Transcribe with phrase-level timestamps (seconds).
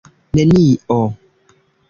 [0.33, 0.97] nenio